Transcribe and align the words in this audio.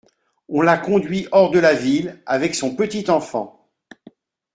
On 0.49 0.63
la 0.63 0.79
conduit 0.79 1.27
hors 1.31 1.51
de 1.51 1.59
la 1.59 1.75
ville, 1.75 2.23
avec 2.25 2.55
son 2.55 2.75
petit 2.75 3.11
enfant. 3.11 3.69